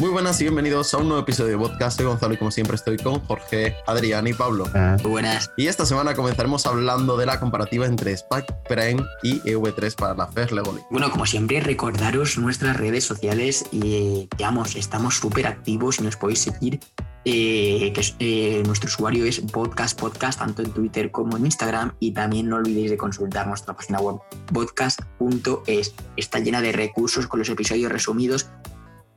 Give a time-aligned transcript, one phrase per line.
[0.00, 1.96] Muy buenas y bienvenidos a un nuevo episodio de podcast.
[1.96, 4.66] Soy Gonzalo y como siempre estoy con Jorge, Adrián y Pablo.
[5.02, 5.50] Muy buenas.
[5.56, 10.28] Y esta semana comenzaremos hablando de la comparativa entre Spike Prime y EV3 para la
[10.28, 10.86] First Lego League.
[10.92, 16.40] Bueno, como siempre, recordaros nuestras redes sociales y, digamos, estamos súper activos y nos podéis
[16.40, 16.78] seguir.
[17.24, 21.92] eh, que es- eh, nuestro usuario es podcast podcast tanto en Twitter como en Instagram
[22.00, 24.16] y también no olvidéis de consultar nuestra página web
[24.54, 28.48] podcast.es está llena de recursos con los episodios resumidos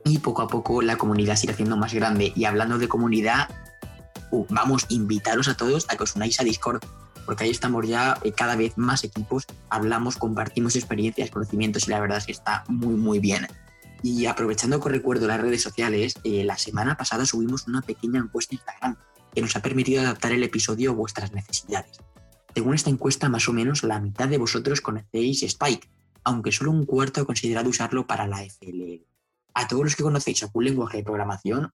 [0.04, 3.48] y poco a poco la comunidad se irá haciendo más grande y hablando de comunidad
[4.30, 6.82] uh, vamos invitaros a todos a que os unáis a Discord
[7.24, 12.00] porque ahí estamos ya eh, cada vez más equipos, hablamos, compartimos experiencias, conocimientos y la
[12.00, 13.46] verdad es que está muy muy bien.
[14.02, 18.54] Y aprovechando que recuerdo las redes sociales, eh, la semana pasada subimos una pequeña encuesta
[18.54, 18.96] en Instagram
[19.32, 22.00] que nos ha permitido adaptar el episodio a vuestras necesidades.
[22.54, 25.88] Según esta encuesta, más o menos la mitad de vosotros conocéis Spike,
[26.24, 29.11] aunque solo un cuarto ha considerado usarlo para la FLL.
[29.54, 31.70] A todos los que conocéis algún lenguaje de programación,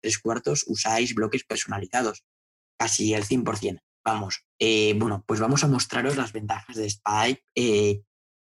[0.00, 2.24] tres cuartos usáis bloques personalizados,
[2.78, 3.80] casi el 100%.
[4.04, 8.02] Vamos, eh, bueno, pues vamos a mostraros las ventajas de Spike eh,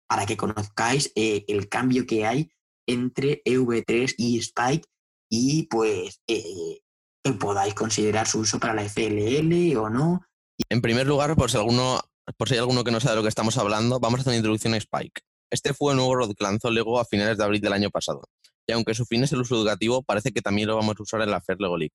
[0.08, 2.50] para que conozcáis eh, el cambio que hay
[2.88, 4.88] entre EV3 y Spike
[5.30, 6.80] y pues eh,
[7.24, 10.26] que podáis considerar su uso para la FLL o no.
[10.70, 12.00] En primer lugar, por si, alguno,
[12.38, 14.32] por si hay alguno que no sabe de lo que estamos hablando, vamos a hacer
[14.32, 15.22] una introducción a Spike.
[15.52, 18.24] Este fue el nuevo rod que lanzó Lego a finales de abril del año pasado,
[18.68, 21.22] y aunque su fin es el uso educativo, parece que también lo vamos a usar
[21.22, 21.94] en la Fair Lego League.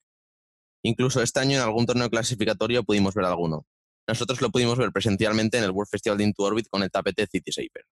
[0.82, 3.66] Incluso este año en algún torneo clasificatorio pudimos ver alguno.
[4.08, 7.26] Nosotros lo pudimos ver presencialmente en el World Festival de Into Orbit con el tapete
[7.26, 7.84] City Saper.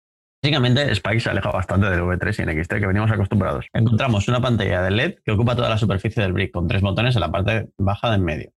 [0.43, 3.67] Básicamente, Spike se aleja bastante del V3 y NXT que venimos acostumbrados.
[3.73, 7.17] Encontramos una pantalla de LED que ocupa toda la superficie del brick con tres botones
[7.17, 8.53] en la parte baja de en medio.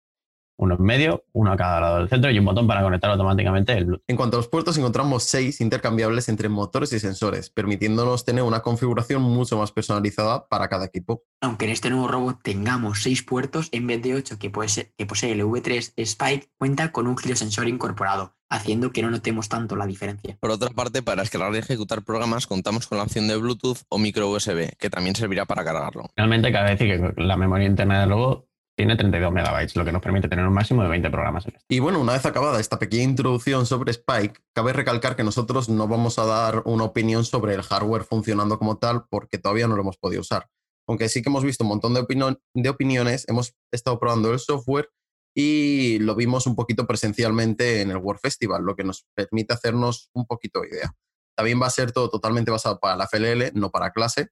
[0.59, 3.71] Uno en medio, uno a cada lado del centro y un botón para conectar automáticamente
[3.77, 4.03] el Bluetooth.
[4.09, 8.59] En cuanto a los puertos, encontramos seis intercambiables entre motores y sensores, permitiéndonos tener una
[8.59, 11.23] configuración mucho más personalizada para cada equipo.
[11.39, 15.05] Aunque en este nuevo robot tengamos seis puertos en vez de ocho que posee, que
[15.05, 19.87] posee el V3, Spike cuenta con un girosensor incorporado, haciendo que no notemos tanto la
[19.87, 20.37] diferencia.
[20.41, 23.97] Por otra parte, para escalar y ejecutar programas contamos con la opción de Bluetooth o
[23.97, 26.09] micro USB, que también servirá para cargarlo.
[26.15, 28.48] Finalmente, cabe decir que la memoria interna del logo
[28.79, 31.59] tiene 32 megabytes, lo que nos permite tener un máximo de 20 programas este.
[31.67, 35.85] Y bueno, una vez acabada esta pequeña introducción sobre Spike, cabe recalcar que nosotros no
[35.89, 39.81] vamos a dar una opinión sobre el hardware funcionando como tal porque todavía no lo
[39.81, 40.47] hemos podido usar.
[40.87, 42.05] Aunque sí que hemos visto un montón de,
[42.53, 44.89] de opiniones, hemos estado probando el software
[45.35, 50.09] y lo vimos un poquito presencialmente en el World Festival, lo que nos permite hacernos
[50.13, 50.95] un poquito de idea.
[51.35, 54.29] También va a ser todo totalmente basado para la FLL, no para clase.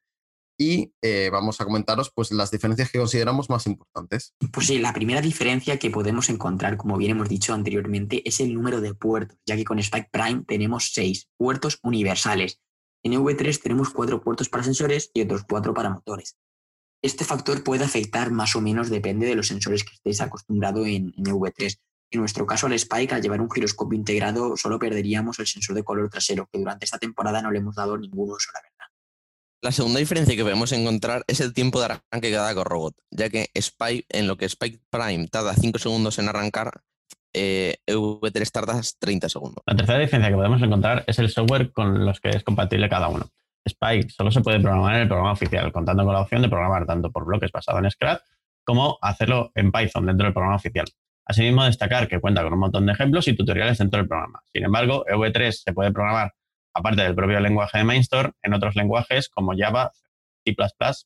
[0.58, 4.34] Y eh, vamos a comentaros pues, las diferencias que consideramos más importantes.
[4.52, 8.54] Pues sí, la primera diferencia que podemos encontrar, como bien hemos dicho anteriormente, es el
[8.54, 12.60] número de puertos, ya que con Spike Prime tenemos seis puertos universales.
[13.04, 16.36] En V3 tenemos cuatro puertos para sensores y otros cuatro para motores.
[17.04, 21.14] Este factor puede afectar más o menos, depende de los sensores que estéis acostumbrado en,
[21.16, 21.78] en V3.
[22.10, 25.84] En nuestro caso, al Spike, al llevar un giroscopio integrado, solo perderíamos el sensor de
[25.84, 28.97] color trasero, que durante esta temporada no le hemos dado ningún uso, la verdad.
[29.68, 32.96] La segunda diferencia que podemos encontrar es el tiempo de arranque que da cada robot,
[33.12, 36.72] ya que Spike, en lo que Spike Prime tarda 5 segundos en arrancar,
[37.34, 39.62] eh, V3 tarda 30 segundos.
[39.66, 43.10] La tercera diferencia que podemos encontrar es el software con los que es compatible cada
[43.10, 43.26] uno.
[43.66, 46.86] Spike solo se puede programar en el programa oficial, contando con la opción de programar
[46.86, 48.22] tanto por bloques basado en Scratch
[48.64, 50.86] como hacerlo en Python dentro del programa oficial.
[51.26, 54.40] Asimismo, destacar que cuenta con un montón de ejemplos y tutoriales dentro del programa.
[54.46, 56.34] Sin embargo, V3 se puede programar,
[56.78, 59.92] aparte del propio lenguaje de Mainstore, en otros lenguajes como Java,
[60.46, 60.56] C++,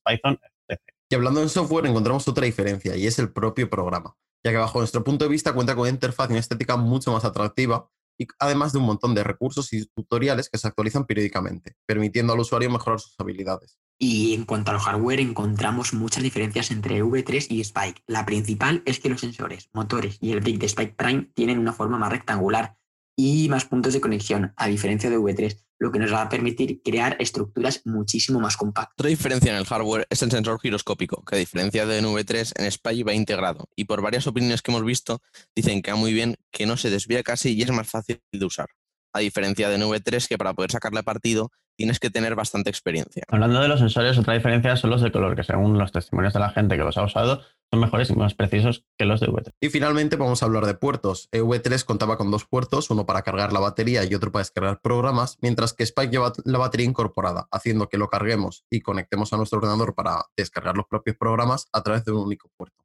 [0.06, 0.82] Python, etc.
[1.10, 4.80] Y hablando de software, encontramos otra diferencia y es el propio programa, ya que bajo
[4.80, 8.28] nuestro punto de vista cuenta con una interfaz y una estética mucho más atractiva y
[8.40, 12.70] además de un montón de recursos y tutoriales que se actualizan periódicamente, permitiendo al usuario
[12.70, 13.80] mejorar sus habilidades.
[13.98, 18.04] Y en cuanto al hardware, encontramos muchas diferencias entre V3 y Spike.
[18.08, 21.74] La principal es que los sensores, motores y el brick de Spike Prime tienen una
[21.74, 22.78] forma más rectangular
[23.16, 26.82] y más puntos de conexión, a diferencia de V3, lo que nos va a permitir
[26.84, 28.94] crear estructuras muchísimo más compactas.
[28.94, 32.66] Otra diferencia en el hardware es el sensor giroscópico, que a diferencia de V3, en
[32.66, 35.22] Spike va integrado, y por varias opiniones que hemos visto,
[35.56, 38.46] dicen que va muy bien, que no se desvía casi y es más fácil de
[38.46, 38.68] usar.
[39.14, 43.24] A diferencia de V3, que para poder sacarle partido tienes que tener bastante experiencia.
[43.28, 46.40] Hablando de los sensores, otra diferencia son los de color, que según los testimonios de
[46.40, 47.42] la gente que los ha usado,
[47.72, 49.52] son mejores y más precisos que los de V3.
[49.62, 51.30] Y finalmente vamos a hablar de puertos.
[51.32, 55.38] V3 contaba con dos puertos, uno para cargar la batería y otro para descargar programas,
[55.42, 59.60] mientras que Spike lleva la batería incorporada, haciendo que lo carguemos y conectemos a nuestro
[59.60, 62.76] ordenador para descargar los propios programas a través de un único puerto.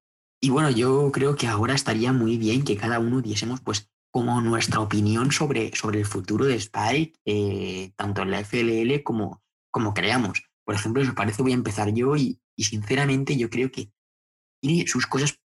[0.41, 4.41] Y bueno, yo creo que ahora estaría muy bien que cada uno diésemos pues como
[4.41, 9.93] nuestra opinión sobre, sobre el futuro de Spike, eh, tanto en la FLL como, como
[9.93, 10.43] creamos.
[10.65, 13.93] Por ejemplo, si os parece, voy a empezar yo y sinceramente yo creo que
[14.63, 15.39] tiene sus cosas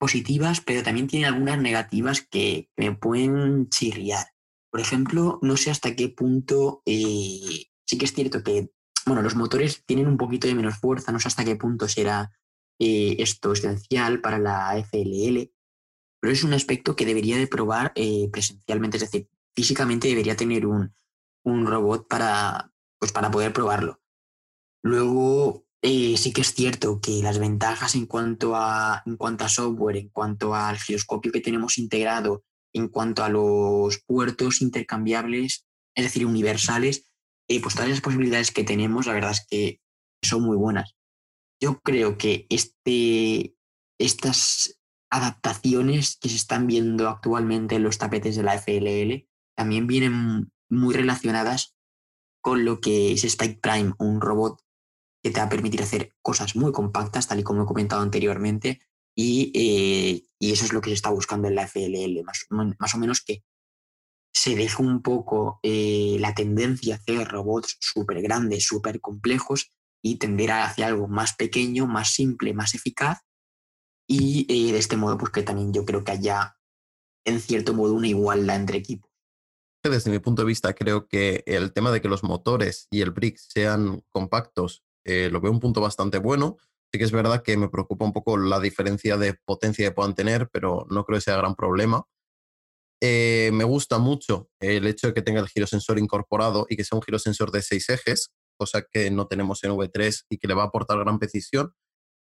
[0.00, 4.26] positivas, pero también tiene algunas negativas que, me pueden chirriar.
[4.72, 8.72] Por ejemplo, no sé hasta qué punto, eh, sí que es cierto que,
[9.06, 12.32] bueno, los motores tienen un poquito de menos fuerza, no sé hasta qué punto será
[12.80, 15.52] eh, esto esencial para la FLL,
[16.20, 20.66] pero es un aspecto que debería de probar eh, presencialmente, es decir, físicamente debería tener
[20.66, 20.94] un,
[21.44, 24.00] un robot para, pues para poder probarlo.
[24.82, 29.48] Luego, eh, sí que es cierto que las ventajas en cuanto, a, en cuanto a
[29.48, 36.04] software, en cuanto al giroscopio que tenemos integrado, en cuanto a los puertos intercambiables, es
[36.04, 37.08] decir, universales,
[37.48, 39.80] eh, pues todas las posibilidades que tenemos, la verdad es que
[40.22, 40.94] son muy buenas.
[41.60, 43.56] Yo creo que este,
[43.98, 44.77] estas
[45.10, 50.94] adaptaciones que se están viendo actualmente en los tapetes de la FLL también vienen muy
[50.94, 51.76] relacionadas
[52.40, 54.62] con lo que es Spike Prime, un robot
[55.22, 58.80] que te va a permitir hacer cosas muy compactas, tal y como he comentado anteriormente,
[59.16, 63.22] y, eh, eso es lo que se está buscando en la FLL, más, o menos
[63.22, 63.42] que
[64.32, 70.16] se deje un poco eh, la tendencia a hacer robots súper grandes, súper complejos, y
[70.16, 73.18] tender hacia algo más pequeño, más simple, más eficaz,
[74.08, 76.56] y eh, de este modo, pues que también yo creo que haya,
[77.24, 79.08] en cierto modo, una igualdad entre equipos
[79.88, 83.10] desde mi punto de vista creo que el tema de que los motores y el
[83.10, 86.56] brick sean compactos eh, lo veo un punto bastante bueno.
[86.92, 90.14] Sí que es verdad que me preocupa un poco la diferencia de potencia que puedan
[90.14, 92.04] tener, pero no creo que sea gran problema.
[93.00, 96.96] Eh, me gusta mucho el hecho de que tenga el girosensor incorporado y que sea
[96.96, 100.64] un girosensor de seis ejes, cosa que no tenemos en V3 y que le va
[100.64, 101.74] a aportar gran precisión.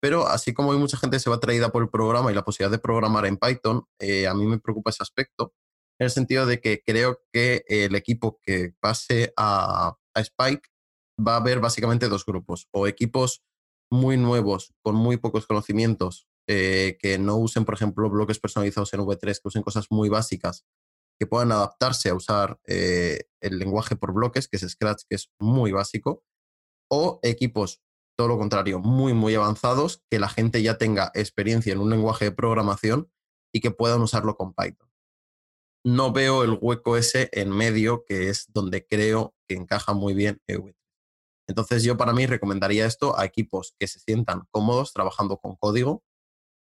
[0.04, 2.70] Pero así como hay mucha gente se va atraída por el programa y la posibilidad
[2.70, 5.54] de programar en Python, eh, a mí me preocupa ese aspecto
[5.98, 10.68] en el sentido de que creo que el equipo que pase a, Spike
[11.18, 13.44] va a haber básicamente dos grupos, o equipos
[13.90, 19.00] muy nuevos, con muy pocos conocimientos, eh, que no usen, por ejemplo, bloques personalizados en
[19.00, 20.66] V3, que usen cosas muy básicas,
[21.18, 25.30] que puedan adaptarse a usar eh, el lenguaje por bloques, que es Scratch, que es
[25.40, 26.22] muy básico,
[26.90, 27.80] o equipos,
[28.16, 32.26] todo lo contrario, muy, muy avanzados, que la gente ya tenga experiencia en un lenguaje
[32.26, 33.10] de programación
[33.52, 34.88] y que puedan usarlo con Python
[35.84, 40.40] no veo el hueco ese en medio, que es donde creo que encaja muy bien
[40.48, 40.74] EV3.
[41.46, 46.02] Entonces yo para mí recomendaría esto a equipos que se sientan cómodos trabajando con código,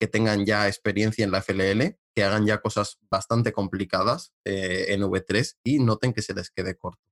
[0.01, 5.03] que tengan ya experiencia en la FLL, que hagan ya cosas bastante complicadas eh, en
[5.03, 7.03] V3 y noten que se les quede corto.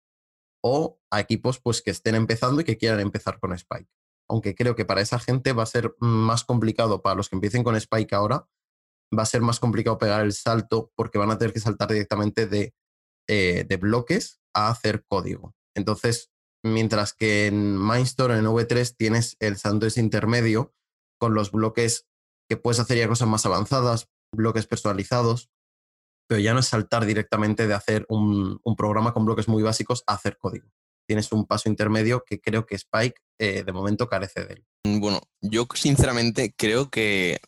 [0.62, 3.90] O a equipos pues que estén empezando y que quieran empezar con Spike.
[4.28, 7.62] Aunque creo que para esa gente va a ser más complicado para los que empiecen
[7.62, 8.48] con Spike ahora,
[9.16, 12.46] va a ser más complicado pegar el salto porque van a tener que saltar directamente
[12.46, 12.74] de,
[13.28, 15.54] eh, de bloques a hacer código.
[15.74, 16.32] Entonces,
[16.64, 20.74] mientras que en Mindstorm, en V3, tienes el ese intermedio
[21.18, 22.06] con los bloques
[22.48, 25.50] que puedes hacer ya cosas más avanzadas, bloques personalizados,
[26.28, 30.14] pero ya no es saltar directamente de hacer un, programa con bloques muy básicos a
[30.14, 30.68] hacer código.
[31.06, 34.64] Tienes un paso intermedio que creo que Spike eh, de momento carece de él.
[35.00, 37.38] Bueno, yo sinceramente creo que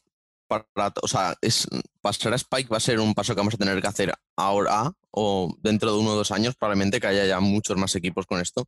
[0.47, 1.69] para, o sea, es,
[2.01, 4.93] pasar a Spike va a ser un paso que vamos a tener que hacer ahora
[5.11, 8.41] o dentro de uno o dos años, probablemente que haya ya muchos más equipos con
[8.41, 8.67] esto.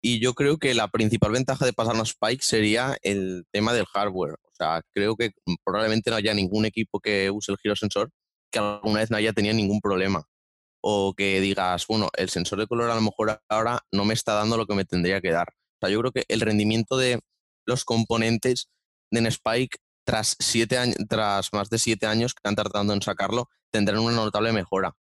[0.00, 3.86] Y yo creo que la principal ventaja de pasar a Spike sería el tema del
[3.86, 4.34] hardware.
[4.34, 5.32] O sea, creo que
[5.64, 8.10] probablemente no haya ningún equipo que use el girosensor
[8.50, 10.24] que alguna vez no haya tenido ningún problema.
[10.88, 14.34] O que digas, bueno, el sensor de color a lo mejor ahora no me está
[14.34, 15.48] dando lo que me tendría que dar.
[15.48, 17.18] O sea, yo creo que el rendimiento de
[17.66, 18.68] los componentes
[19.10, 23.48] en Spike tras, siete años, tras más de siete años que están tratando en sacarlo,
[23.72, 24.92] tendrán una notable mejora.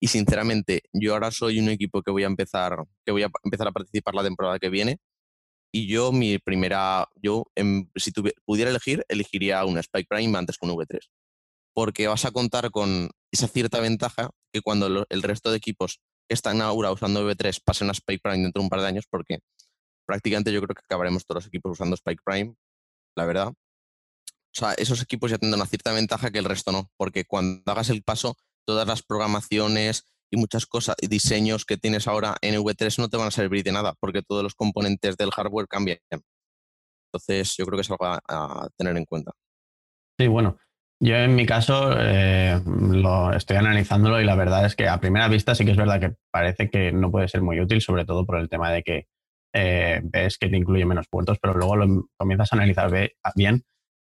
[0.00, 3.66] Y sinceramente, yo ahora soy un equipo que voy a empezar, que voy a empezar
[3.66, 4.98] a participar la temporada que viene.
[5.72, 8.12] Y yo, mi primera, yo, em, si
[8.44, 11.00] pudiera elegir, elegiría un Spike Prime antes que un V3.
[11.74, 16.60] Porque vas a contar con esa cierta ventaja que cuando el resto de equipos están
[16.60, 19.40] ahora usando V3 pasen a Spike Prime dentro de un par de años, porque
[20.06, 22.54] prácticamente yo creo que acabaremos todos los equipos usando Spike Prime,
[23.16, 23.48] la verdad.
[23.48, 27.62] O sea, esos equipos ya tendrán una cierta ventaja que el resto no, porque cuando
[27.72, 28.36] hagas el paso,
[28.66, 33.16] todas las programaciones y muchas cosas y diseños que tienes ahora en V3 no te
[33.16, 35.98] van a servir de nada, porque todos los componentes del hardware cambian.
[37.12, 39.32] Entonces, yo creo que es algo a, tener en cuenta.
[40.18, 40.58] Sí, bueno,
[41.02, 45.28] yo en mi caso eh, lo estoy analizándolo y la verdad es que a primera
[45.28, 48.24] vista sí que es verdad que parece que no puede ser muy útil, sobre todo
[48.24, 49.06] por el tema de que
[49.54, 52.90] eh, ves que te incluye menos puertos, pero luego lo comienzas a analizar
[53.34, 53.64] bien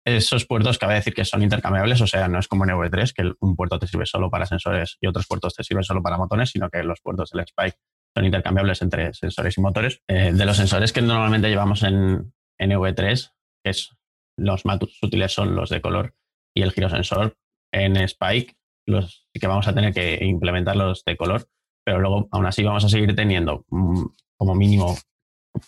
[0.05, 3.33] esos puertos cabe decir que son intercambiables, o sea, no es como en EV3, que
[3.39, 6.49] un puerto te sirve solo para sensores y otros puertos te sirven solo para motores,
[6.51, 7.77] sino que los puertos del Spike
[8.15, 10.01] son intercambiables entre sensores y motores.
[10.07, 13.31] Eh, de los sensores que normalmente llevamos en, en EV3,
[13.63, 13.95] que es
[14.37, 16.13] los más útiles son los de color
[16.55, 17.35] y el girosensor.
[17.71, 18.55] En Spike
[18.89, 21.47] los que vamos a tener que implementar los de color,
[21.85, 24.05] pero luego aún así vamos a seguir teniendo mm,
[24.37, 24.97] como mínimo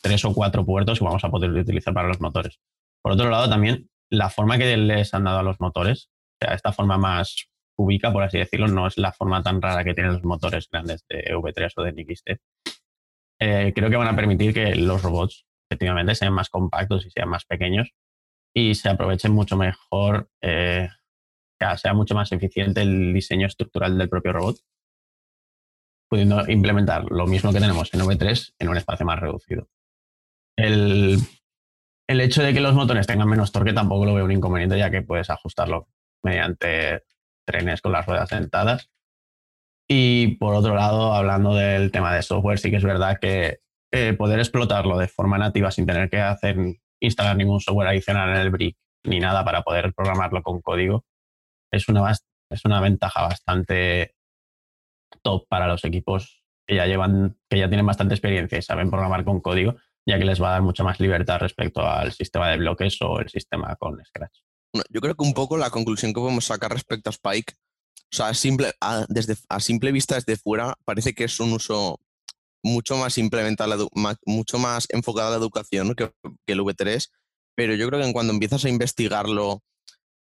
[0.01, 2.59] tres o cuatro puertos que vamos a poder utilizar para los motores.
[3.01, 6.09] Por otro lado, también la forma que les han dado a los motores,
[6.41, 9.83] o sea, esta forma más cúbica, por así decirlo, no es la forma tan rara
[9.83, 12.29] que tienen los motores grandes de V3 o de NXT.
[13.39, 17.29] Eh, creo que van a permitir que los robots efectivamente sean más compactos y sean
[17.29, 17.91] más pequeños
[18.53, 20.89] y se aprovechen mucho mejor, eh,
[21.77, 24.57] sea mucho más eficiente el diseño estructural del propio robot,
[26.09, 29.69] pudiendo implementar lo mismo que tenemos en V3 en un espacio más reducido.
[30.57, 31.17] El,
[32.09, 34.91] el hecho de que los motores tengan menos torque tampoco lo veo un inconveniente, ya
[34.91, 35.87] que puedes ajustarlo
[36.23, 37.03] mediante
[37.45, 38.91] trenes con las ruedas dentadas.
[39.87, 43.59] Y por otro lado, hablando del tema de software, sí que es verdad que
[43.93, 46.57] eh, poder explotarlo de forma nativa sin tener que hacer
[47.01, 51.03] instalar ningún software adicional en el brick ni nada para poder programarlo con código
[51.71, 54.15] es una, es una ventaja bastante
[55.21, 59.25] top para los equipos que ya llevan, que ya tienen bastante experiencia y saben programar
[59.25, 62.57] con código, ya que les va a dar mucha más libertad respecto al sistema de
[62.57, 64.39] bloques o el sistema con Scratch.
[64.89, 67.53] yo creo que un poco la conclusión que podemos sacar respecto a Spike,
[68.13, 71.99] o sea, simple, a, desde, a simple vista desde fuera, parece que es un uso
[72.63, 73.89] mucho más implementado,
[74.25, 76.11] mucho más enfocado a la educación que,
[76.45, 77.09] que, el V3,
[77.55, 79.61] pero yo creo que en cuando empiezas a investigarlo,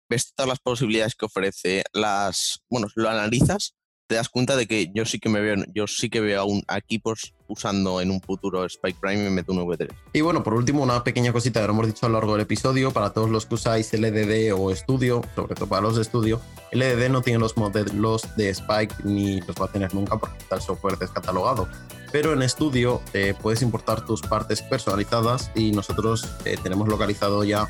[0.09, 3.75] ves todas las posibilidades que ofrece, las, bueno, lo analizas
[4.09, 6.77] te das cuenta de que yo sí que me veo, yo sí que veo a,
[6.79, 9.87] equipos usando en un futuro Spike Prime y meto un V3.
[10.13, 12.91] Y bueno, por último, una pequeña cosita que hemos dicho a lo largo del episodio,
[12.91, 16.41] para todos los que usáis LDD o Studio, sobre todo para los de Studio,
[16.71, 20.55] LDD no tiene los modelos de Spike ni los va a tener nunca porque está
[20.55, 21.67] el software descatalogado.
[22.11, 27.67] Pero en Studio eh, puedes importar tus partes personalizadas y nosotros eh, tenemos localizado ya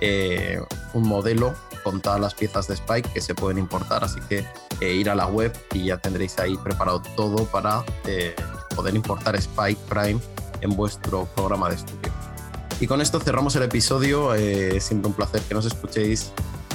[0.00, 0.60] eh,
[0.94, 4.44] un modelo con todas las piezas de Spike que se pueden importar, así que
[4.80, 8.34] eh, ir a la web y ya tendréis ahí preparado todo para eh,
[8.74, 10.20] poder importar Spike Prime
[10.60, 12.12] en vuestro programa de estudio.
[12.80, 16.32] Y con esto cerramos el episodio, eh, siempre un placer que nos escuchéis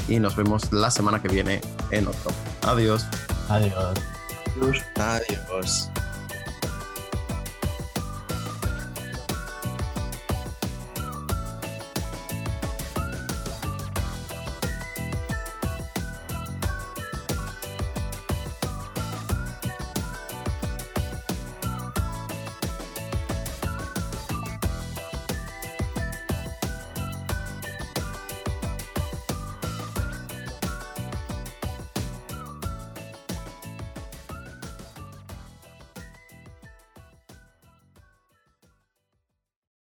[0.08, 2.32] y nos vemos la semana que viene en otro.
[2.62, 3.06] Adiós.
[3.50, 3.98] Adiós.
[4.98, 5.90] Adiós.